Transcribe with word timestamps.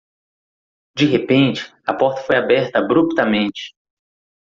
De 0.97 1.05
repente, 1.05 1.71
a 1.85 1.93
porta 1.93 2.21
foi 2.23 2.35
aberta 2.35 2.79
abruptamente 2.79 3.75